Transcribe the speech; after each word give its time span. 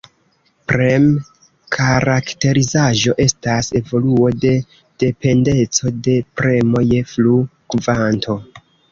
Prem-karakterizaĵo 0.69 3.13
estas 3.25 3.69
evoluo 3.79 4.31
de 4.45 4.53
dependeco 5.03 5.91
de 6.07 6.15
premo 6.41 6.83
je 6.93 7.03
flu-kvanto. 7.11 8.39